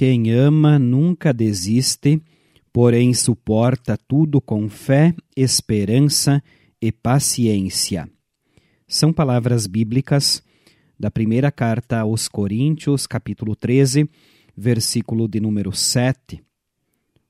Quem 0.00 0.32
ama 0.32 0.78
nunca 0.78 1.30
desiste, 1.30 2.22
porém 2.72 3.12
suporta 3.12 3.98
tudo 3.98 4.40
com 4.40 4.66
fé, 4.66 5.14
esperança 5.36 6.42
e 6.80 6.90
paciência. 6.90 8.10
São 8.88 9.12
palavras 9.12 9.66
bíblicas 9.66 10.42
da 10.98 11.10
primeira 11.10 11.52
carta 11.52 12.00
aos 12.00 12.28
Coríntios, 12.28 13.06
capítulo 13.06 13.54
13, 13.54 14.08
versículo 14.56 15.28
de 15.28 15.38
número 15.38 15.70
7. 15.70 16.42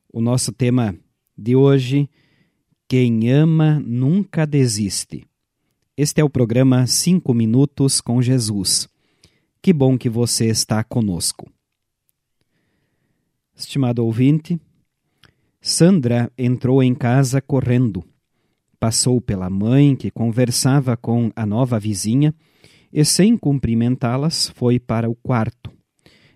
O 0.07 0.21
nosso 0.21 0.53
tema 0.53 0.95
de 1.37 1.57
hoje, 1.57 2.09
quem 2.87 3.29
ama 3.31 3.81
nunca 3.85 4.45
desiste. 4.45 5.25
Este 5.97 6.21
é 6.21 6.23
o 6.23 6.29
programa 6.29 6.87
5 6.87 7.33
Minutos 7.33 7.99
com 7.99 8.21
Jesus. 8.21 8.87
Que 9.61 9.73
bom 9.73 9.97
que 9.97 10.07
você 10.07 10.45
está 10.45 10.81
conosco. 10.85 11.51
Estimado 13.61 14.03
ouvinte, 14.03 14.59
Sandra 15.61 16.31
entrou 16.35 16.81
em 16.81 16.95
casa 16.95 17.39
correndo. 17.39 18.03
Passou 18.79 19.21
pela 19.21 19.51
mãe, 19.51 19.95
que 19.95 20.09
conversava 20.09 20.97
com 20.97 21.31
a 21.35 21.45
nova 21.45 21.79
vizinha, 21.79 22.33
e, 22.91 23.05
sem 23.05 23.37
cumprimentá-las, 23.37 24.49
foi 24.49 24.79
para 24.79 25.07
o 25.07 25.13
quarto. 25.13 25.71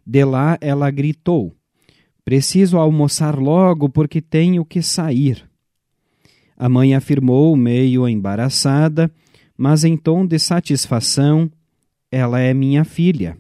De 0.06 0.24
lá 0.24 0.56
ela 0.62 0.92
gritou: 0.92 1.52
Preciso 2.24 2.78
almoçar 2.78 3.40
logo 3.40 3.90
porque 3.90 4.22
tenho 4.22 4.64
que 4.64 4.84
sair. 4.84 5.50
A 6.56 6.70
mãe 6.70 6.94
afirmou, 6.94 7.58
meio 7.58 8.08
embaraçada, 8.08 9.12
mas 9.58 9.84
em 9.84 9.98
tom 9.98 10.28
de 10.28 10.38
satisfação: 10.38 11.52
Ela 12.12 12.40
é 12.40 12.54
minha 12.54 12.84
filha. 12.84 13.36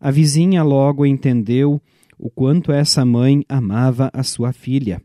A 0.00 0.10
vizinha 0.10 0.64
logo 0.64 1.06
entendeu 1.06 1.80
o 2.18 2.28
quanto 2.28 2.72
essa 2.72 3.04
mãe 3.04 3.44
amava 3.48 4.10
a 4.12 4.22
sua 4.22 4.52
filha, 4.52 5.00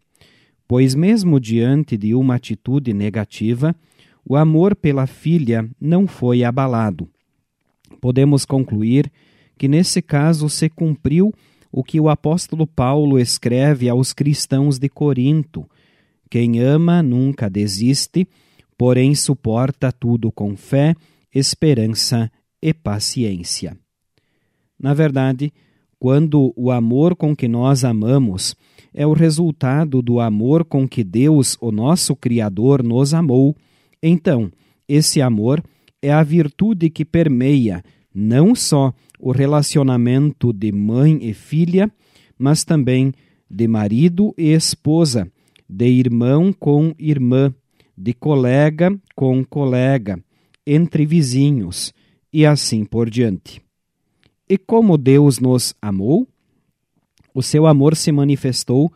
pois, 0.67 0.95
mesmo 0.95 1.39
diante 1.39 1.95
de 1.97 2.15
uma 2.15 2.35
atitude 2.35 2.93
negativa, 2.93 3.75
o 4.25 4.35
amor 4.35 4.75
pela 4.75 5.05
filha 5.05 5.69
não 5.79 6.07
foi 6.07 6.43
abalado. 6.43 7.09
Podemos 8.01 8.45
concluir 8.45 9.11
que 9.57 9.67
nesse 9.67 10.01
caso 10.01 10.49
se 10.49 10.69
cumpriu 10.69 11.33
o 11.71 11.83
que 11.83 11.99
o 11.99 12.09
apóstolo 12.09 12.65
Paulo 12.65 13.19
escreve 13.19 13.89
aos 13.89 14.13
cristãos 14.13 14.79
de 14.79 14.89
Corinto: 14.89 15.69
Quem 16.29 16.59
ama 16.59 17.03
nunca 17.03 17.49
desiste, 17.49 18.27
porém 18.77 19.13
suporta 19.15 19.91
tudo 19.91 20.31
com 20.31 20.55
fé, 20.55 20.95
esperança 21.33 22.31
e 22.61 22.73
paciência. 22.73 23.77
Na 24.79 24.93
verdade, 24.93 25.51
quando 26.03 26.51
o 26.57 26.69
amor 26.69 27.15
com 27.15 27.33
que 27.33 27.47
nós 27.47 27.85
amamos 27.85 28.57
é 28.93 29.07
o 29.07 29.13
resultado 29.13 30.01
do 30.01 30.19
amor 30.19 30.65
com 30.65 30.85
que 30.85 31.01
Deus, 31.01 31.57
o 31.61 31.71
nosso 31.71 32.13
Criador, 32.13 32.83
nos 32.83 33.13
amou, 33.13 33.55
então 34.01 34.51
esse 34.85 35.21
amor 35.21 35.63
é 36.01 36.11
a 36.11 36.21
virtude 36.21 36.89
que 36.89 37.05
permeia 37.05 37.81
não 38.13 38.53
só 38.53 38.93
o 39.17 39.31
relacionamento 39.31 40.51
de 40.51 40.73
mãe 40.73 41.19
e 41.21 41.33
filha, 41.33 41.89
mas 42.37 42.65
também 42.65 43.13
de 43.49 43.65
marido 43.65 44.35
e 44.37 44.51
esposa, 44.51 45.25
de 45.69 45.87
irmão 45.87 46.51
com 46.51 46.93
irmã, 46.99 47.55
de 47.97 48.13
colega 48.13 48.93
com 49.15 49.41
colega, 49.45 50.21
entre 50.67 51.05
vizinhos 51.05 51.93
e 52.33 52.45
assim 52.45 52.83
por 52.83 53.09
diante. 53.09 53.63
E 54.49 54.57
como 54.57 54.97
Deus 54.97 55.39
nos 55.39 55.73
amou, 55.81 56.27
o 57.33 57.41
seu 57.41 57.65
amor 57.65 57.95
se 57.95 58.11
manifestou 58.11 58.91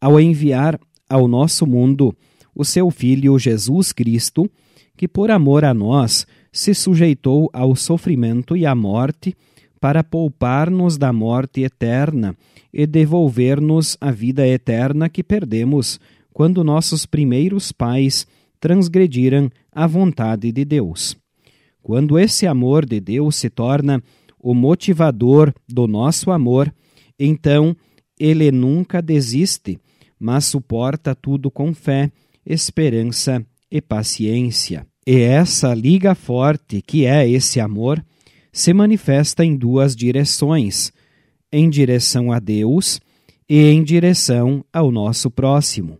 ao 0.00 0.20
enviar 0.20 0.78
ao 1.08 1.26
nosso 1.26 1.66
mundo 1.66 2.14
o 2.54 2.64
seu 2.64 2.90
Filho 2.90 3.38
Jesus 3.38 3.92
Cristo, 3.92 4.50
que 4.96 5.06
por 5.06 5.30
amor 5.30 5.64
a 5.64 5.72
nós 5.72 6.26
se 6.52 6.74
sujeitou 6.74 7.48
ao 7.52 7.76
sofrimento 7.76 8.56
e 8.56 8.66
à 8.66 8.74
morte 8.74 9.34
para 9.80 10.02
poupar-nos 10.02 10.98
da 10.98 11.12
morte 11.12 11.62
eterna 11.62 12.36
e 12.72 12.84
devolver-nos 12.86 13.96
a 14.00 14.10
vida 14.10 14.46
eterna 14.46 15.08
que 15.08 15.22
perdemos 15.22 16.00
quando 16.32 16.64
nossos 16.64 17.06
primeiros 17.06 17.70
pais 17.70 18.26
transgrediram 18.60 19.48
a 19.72 19.86
vontade 19.86 20.50
de 20.50 20.64
Deus. 20.64 21.16
Quando 21.80 22.18
esse 22.18 22.46
amor 22.46 22.84
de 22.84 23.00
Deus 23.00 23.36
se 23.36 23.48
torna 23.48 24.02
o 24.40 24.54
motivador 24.54 25.52
do 25.68 25.86
nosso 25.86 26.30
amor, 26.30 26.72
então 27.18 27.76
ele 28.18 28.50
nunca 28.50 29.00
desiste, 29.00 29.78
mas 30.18 30.46
suporta 30.46 31.14
tudo 31.14 31.50
com 31.50 31.74
fé, 31.74 32.10
esperança 32.44 33.44
e 33.70 33.80
paciência. 33.80 34.86
E 35.06 35.20
essa 35.20 35.74
liga 35.74 36.14
forte 36.14 36.82
que 36.82 37.06
é 37.06 37.28
esse 37.28 37.60
amor 37.60 38.04
se 38.52 38.72
manifesta 38.72 39.44
em 39.44 39.56
duas 39.56 39.94
direções: 39.94 40.92
em 41.52 41.70
direção 41.70 42.32
a 42.32 42.38
Deus 42.38 43.00
e 43.48 43.70
em 43.70 43.82
direção 43.82 44.64
ao 44.72 44.90
nosso 44.90 45.30
próximo. 45.30 45.98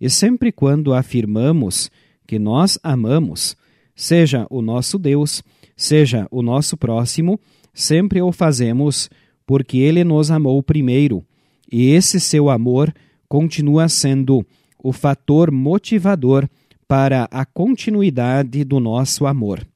E 0.00 0.08
sempre 0.08 0.50
quando 0.50 0.94
afirmamos 0.94 1.90
que 2.26 2.38
nós 2.38 2.78
amamos, 2.82 3.56
seja 3.94 4.46
o 4.48 4.62
nosso 4.62 4.98
Deus, 4.98 5.42
seja 5.76 6.26
o 6.30 6.42
nosso 6.42 6.76
próximo, 6.76 7.38
sempre 7.72 8.20
o 8.20 8.32
fazemos 8.32 9.08
porque 9.46 9.78
ele 9.78 10.04
nos 10.04 10.30
amou 10.30 10.62
primeiro, 10.62 11.24
e 11.70 11.90
esse 11.90 12.20
seu 12.20 12.48
amor 12.48 12.94
continua 13.28 13.88
sendo 13.88 14.46
o 14.82 14.92
fator 14.92 15.50
motivador 15.50 16.48
para 16.86 17.28
a 17.30 17.44
continuidade 17.44 18.64
do 18.64 18.80
nosso 18.80 19.26
amor. 19.26 19.66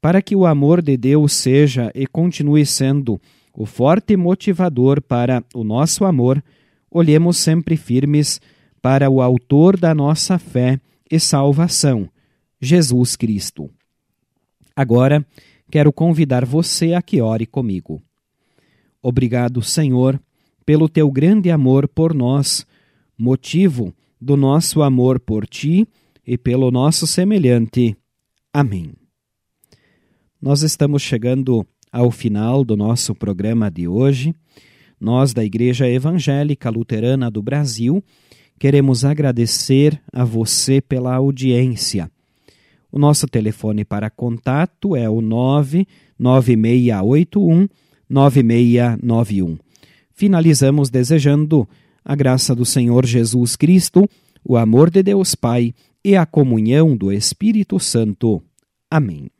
Para 0.00 0.22
que 0.22 0.34
o 0.34 0.46
amor 0.46 0.80
de 0.80 0.96
Deus 0.96 1.32
seja 1.32 1.90
e 1.94 2.06
continue 2.06 2.64
sendo 2.64 3.20
o 3.52 3.66
forte 3.66 4.16
motivador 4.16 5.02
para 5.02 5.44
o 5.54 5.64
nosso 5.64 6.04
amor, 6.04 6.42
olhemos 6.90 7.36
sempre 7.36 7.76
firmes 7.76 8.40
para 8.80 9.10
o 9.10 9.20
Autor 9.20 9.76
da 9.76 9.94
nossa 9.94 10.38
fé 10.38 10.80
e 11.10 11.18
salvação, 11.18 12.08
Jesus 12.60 13.16
Cristo. 13.16 13.68
Agora, 14.74 15.26
quero 15.70 15.92
convidar 15.92 16.44
você 16.44 16.92
a 16.92 17.00
que 17.00 17.22
ore 17.22 17.46
comigo. 17.46 18.02
Obrigado, 19.02 19.62
Senhor, 19.62 20.20
pelo 20.66 20.88
teu 20.88 21.10
grande 21.10 21.50
amor 21.50 21.88
por 21.88 22.12
nós, 22.12 22.66
motivo 23.16 23.94
do 24.20 24.36
nosso 24.36 24.82
amor 24.82 25.18
por 25.18 25.46
ti 25.46 25.88
e 26.26 26.36
pelo 26.36 26.70
nosso 26.70 27.06
semelhante. 27.06 27.96
Amém. 28.52 28.92
Nós 30.40 30.62
estamos 30.62 31.00
chegando 31.02 31.66
ao 31.90 32.10
final 32.10 32.64
do 32.64 32.76
nosso 32.76 33.14
programa 33.14 33.70
de 33.70 33.88
hoje. 33.88 34.34
Nós, 35.00 35.32
da 35.32 35.42
Igreja 35.44 35.88
Evangélica 35.88 36.68
Luterana 36.68 37.30
do 37.30 37.42
Brasil, 37.42 38.04
queremos 38.58 39.04
agradecer 39.04 40.00
a 40.12 40.24
você 40.24 40.80
pela 40.80 41.14
audiência 41.14 42.10
o 42.92 42.98
nosso 42.98 43.26
telefone 43.26 43.82
para 43.84 44.10
contato 44.10 44.94
é 44.96 45.08
o 45.08 45.20
99681 45.20 47.68
9691. 48.08 49.58
Finalizamos 50.12 50.90
desejando 50.90 51.68
a 52.04 52.16
graça 52.16 52.54
do 52.54 52.64
Senhor 52.64 53.04
Jesus 53.06 53.56
Cristo, 53.56 54.08
o 54.44 54.56
amor 54.56 54.90
de 54.90 55.02
Deus 55.02 55.34
Pai 55.34 55.74
e 56.04 56.16
a 56.16 56.26
comunhão 56.26 56.96
do 56.96 57.12
Espírito 57.12 57.78
Santo. 57.78 58.42
Amém. 58.90 59.30